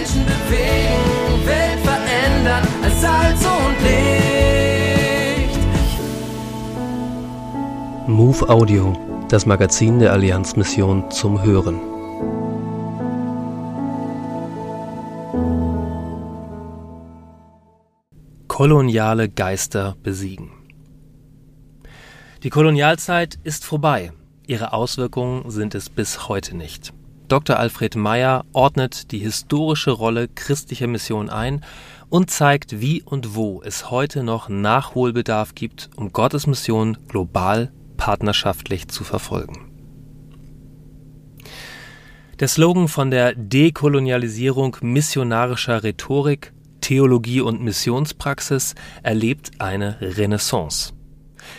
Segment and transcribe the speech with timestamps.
[0.00, 5.58] Menschen bewegen, Welt verändern als Salz und Licht.
[8.08, 8.96] Move Audio,
[9.28, 11.78] das Magazin der Allianzmission zum Hören.
[18.48, 20.50] Koloniale Geister besiegen.
[22.42, 24.12] Die Kolonialzeit ist vorbei.
[24.46, 26.94] Ihre Auswirkungen sind es bis heute nicht.
[27.30, 27.60] Dr.
[27.60, 31.64] Alfred Meyer ordnet die historische Rolle christlicher Mission ein
[32.08, 38.88] und zeigt, wie und wo es heute noch Nachholbedarf gibt, um Gottes Mission global partnerschaftlich
[38.88, 39.70] zu verfolgen.
[42.40, 48.74] Der Slogan von der Dekolonialisierung missionarischer Rhetorik, Theologie und Missionspraxis
[49.04, 50.94] erlebt eine Renaissance.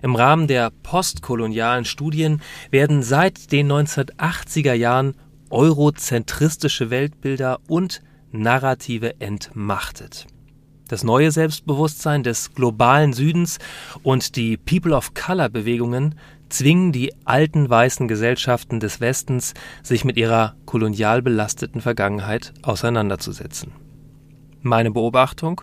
[0.00, 5.16] Im Rahmen der postkolonialen Studien werden seit den 1980er Jahren
[5.50, 10.26] eurozentristische Weltbilder und Narrative entmachtet.
[10.88, 13.58] Das neue Selbstbewusstsein des globalen Südens
[14.04, 16.14] und die People of Color Bewegungen
[16.48, 23.72] zwingen die alten weißen Gesellschaften des Westens, sich mit ihrer kolonial belasteten Vergangenheit auseinanderzusetzen.
[24.62, 25.62] Meine Beobachtung?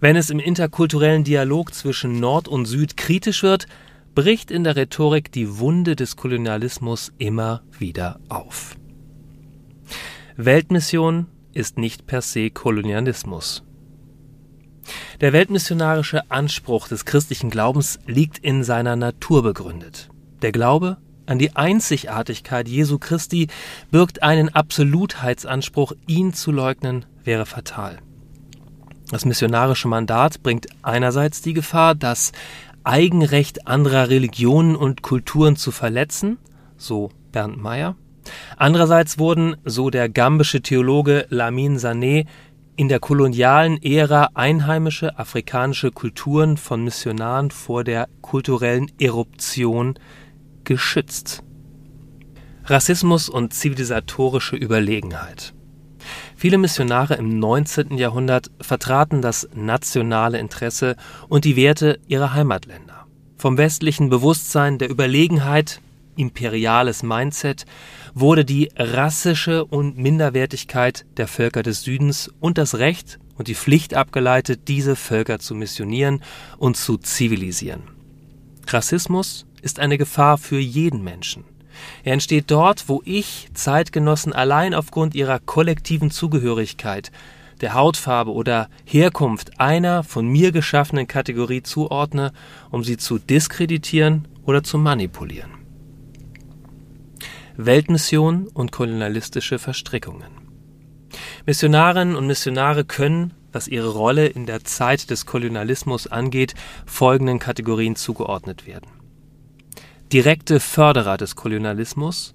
[0.00, 3.66] Wenn es im interkulturellen Dialog zwischen Nord und Süd kritisch wird,
[4.14, 8.76] bricht in der Rhetorik die Wunde des Kolonialismus immer wieder auf.
[10.46, 13.62] Weltmission ist nicht per se Kolonialismus.
[15.20, 20.08] Der weltmissionarische Anspruch des christlichen Glaubens liegt in seiner Natur begründet.
[20.40, 23.48] Der Glaube an die Einzigartigkeit Jesu Christi
[23.90, 27.98] birgt einen Absolutheitsanspruch, ihn zu leugnen wäre fatal.
[29.10, 32.32] Das missionarische Mandat bringt einerseits die Gefahr, das
[32.82, 36.38] Eigenrecht anderer Religionen und Kulturen zu verletzen,
[36.78, 37.94] so Bernd Meyer,
[38.56, 42.26] Andererseits wurden, so der gambische Theologe Lamin Sané,
[42.76, 49.98] in der kolonialen Ära einheimische afrikanische Kulturen von Missionaren vor der kulturellen Eruption
[50.64, 51.42] geschützt.
[52.64, 55.52] Rassismus und zivilisatorische Überlegenheit.
[56.36, 57.98] Viele Missionare im 19.
[57.98, 60.96] Jahrhundert vertraten das nationale Interesse
[61.28, 63.06] und die Werte ihrer Heimatländer.
[63.36, 65.80] Vom westlichen Bewusstsein der Überlegenheit
[66.16, 67.64] imperiales Mindset
[68.14, 73.94] wurde die rassische und Minderwertigkeit der Völker des Südens und das Recht und die Pflicht
[73.94, 76.22] abgeleitet, diese Völker zu missionieren
[76.58, 77.82] und zu zivilisieren.
[78.66, 81.44] Rassismus ist eine Gefahr für jeden Menschen.
[82.04, 87.10] Er entsteht dort, wo ich Zeitgenossen allein aufgrund ihrer kollektiven Zugehörigkeit,
[87.60, 92.32] der Hautfarbe oder Herkunft einer von mir geschaffenen Kategorie zuordne,
[92.70, 95.59] um sie zu diskreditieren oder zu manipulieren.
[97.66, 100.30] Weltmission und kolonialistische Verstrickungen.
[101.46, 106.54] Missionarinnen und Missionare können, was ihre Rolle in der Zeit des Kolonialismus angeht,
[106.86, 108.88] folgenden Kategorien zugeordnet werden.
[110.12, 112.34] Direkte Förderer des Kolonialismus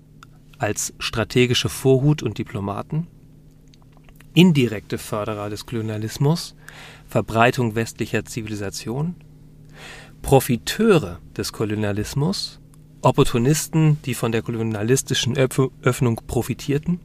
[0.58, 3.08] als strategische Vorhut und Diplomaten,
[4.34, 6.56] indirekte Förderer des Kolonialismus,
[7.08, 9.16] Verbreitung westlicher Zivilisation,
[10.22, 12.60] Profiteure des Kolonialismus,
[13.06, 17.00] Opportunisten, die von der kolonialistischen Öffnung profitierten,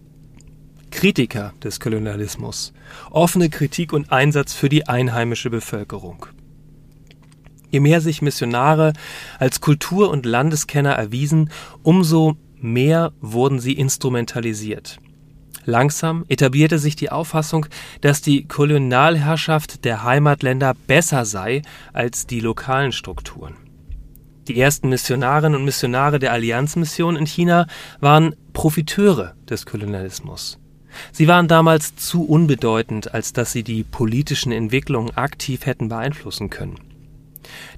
[0.90, 2.72] Kritiker des Kolonialismus,
[3.10, 6.24] offene Kritik und Einsatz für die einheimische Bevölkerung.
[7.70, 8.94] Je mehr sich Missionare
[9.38, 11.50] als Kultur- und Landeskenner erwiesen,
[11.82, 15.00] umso mehr wurden sie instrumentalisiert.
[15.66, 17.66] Langsam etablierte sich die Auffassung,
[18.00, 21.60] dass die Kolonialherrschaft der Heimatländer besser sei
[21.92, 23.54] als die lokalen Strukturen.
[24.48, 27.66] Die ersten Missionarinnen und Missionare der Allianzmission in China
[28.00, 30.58] waren Profiteure des Kolonialismus.
[31.12, 36.80] Sie waren damals zu unbedeutend, als dass sie die politischen Entwicklungen aktiv hätten beeinflussen können.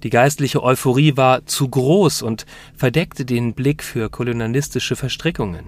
[0.02, 2.46] Die geistliche Euphorie war zu groß und
[2.76, 5.64] verdeckte den Blick für kolonialistische Verstrickungen.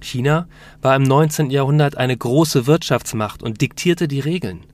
[0.00, 0.48] China
[0.82, 1.50] war im 19.
[1.50, 4.66] Jahrhundert eine große Wirtschaftsmacht und diktierte die Regeln.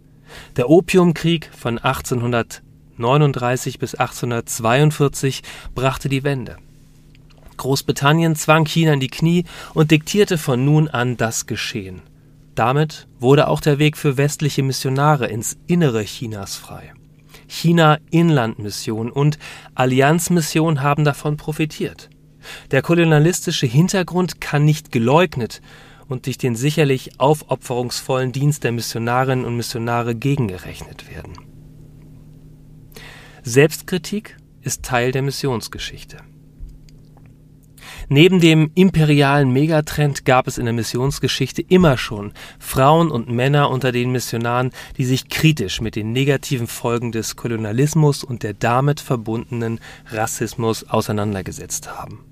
[0.57, 2.63] Der Opiumkrieg von 1800
[3.01, 5.43] 1839 bis 1842
[5.75, 6.57] brachte die Wende.
[7.57, 9.45] Großbritannien zwang China in die Knie
[9.75, 12.03] und diktierte von nun an das Geschehen.
[12.55, 16.93] Damit wurde auch der Weg für westliche Missionare ins Innere Chinas frei.
[17.49, 19.39] China-Inlandmission und
[19.75, 22.11] Allianzmission haben davon profitiert.
[22.71, 25.61] Der kolonialistische Hintergrund kann nicht geleugnet
[26.09, 31.50] und durch den sicherlich aufopferungsvollen Dienst der Missionarinnen und Missionare gegengerechnet werden.
[33.43, 36.19] Selbstkritik ist Teil der Missionsgeschichte.
[38.09, 43.93] Neben dem imperialen Megatrend gab es in der Missionsgeschichte immer schon Frauen und Männer unter
[43.93, 49.81] den Missionaren, die sich kritisch mit den negativen Folgen des Kolonialismus und der damit verbundenen
[50.07, 52.25] Rassismus auseinandergesetzt haben.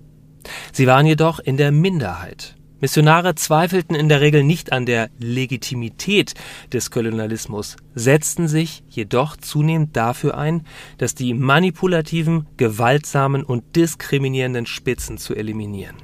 [0.73, 2.58] Sie waren jedoch in der Minderheit.
[2.81, 6.35] Missionare zweifelten in der Regel nicht an der Legitimität
[6.73, 10.65] des Kolonialismus, setzten sich jedoch zunehmend dafür ein,
[10.97, 15.97] dass die manipulativen, gewaltsamen und diskriminierenden Spitzen zu eliminieren.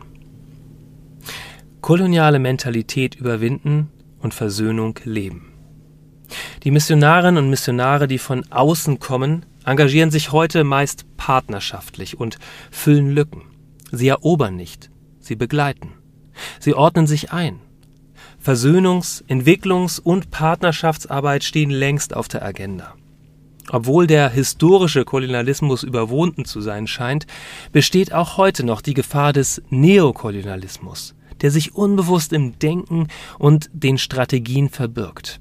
[1.81, 5.53] Koloniale Mentalität überwinden und Versöhnung leben.
[6.65, 12.38] Die Missionarinnen und Missionare, die von außen kommen, engagieren sich heute meist partnerschaftlich und
[12.70, 13.43] füllen Lücken.
[13.93, 15.93] Sie erobern nicht, sie begleiten.
[16.60, 17.60] Sie ordnen sich ein.
[18.44, 22.94] Versöhnungs-, Entwicklungs- und Partnerschaftsarbeit stehen längst auf der Agenda.
[23.70, 27.26] Obwohl der historische Kolonialismus überwunden zu sein scheint,
[27.72, 33.08] besteht auch heute noch die Gefahr des Neokolonialismus, der sich unbewusst im Denken
[33.38, 35.40] und den Strategien verbirgt.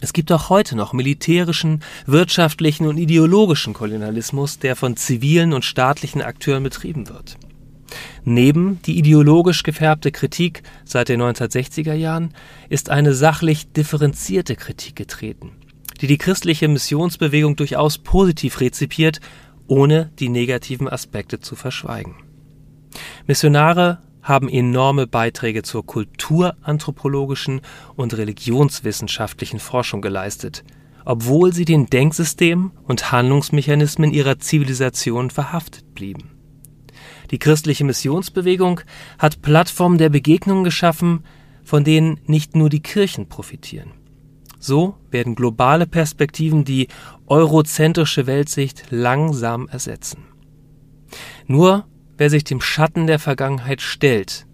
[0.00, 6.20] Es gibt auch heute noch militärischen, wirtschaftlichen und ideologischen Kolonialismus, der von zivilen und staatlichen
[6.20, 7.38] Akteuren betrieben wird.
[8.24, 12.34] Neben die ideologisch gefärbte Kritik seit den 1960er Jahren
[12.68, 15.52] ist eine sachlich differenzierte Kritik getreten,
[16.00, 19.20] die die christliche Missionsbewegung durchaus positiv rezipiert,
[19.66, 22.16] ohne die negativen Aspekte zu verschweigen.
[23.26, 27.60] Missionare haben enorme Beiträge zur kulturanthropologischen
[27.94, 30.64] und religionswissenschaftlichen Forschung geleistet,
[31.04, 36.33] obwohl sie den Denksystemen und Handlungsmechanismen ihrer Zivilisation verhaftet blieben.
[37.30, 38.80] Die christliche Missionsbewegung
[39.18, 41.24] hat Plattformen der Begegnung geschaffen,
[41.64, 43.92] von denen nicht nur die Kirchen profitieren.
[44.58, 46.88] So werden globale Perspektiven die
[47.26, 50.24] eurozentrische Weltsicht langsam ersetzen.
[51.46, 51.86] Nur
[52.16, 54.46] wer sich dem Schatten der Vergangenheit stellt,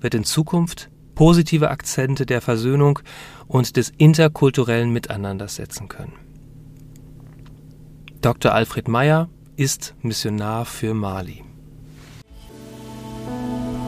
[0.00, 2.98] wird in Zukunft positive Akzente der Versöhnung
[3.46, 6.12] und des interkulturellen Miteinanders setzen können.
[8.20, 8.52] Dr.
[8.52, 11.44] Alfred Meyer ist Missionar für Mali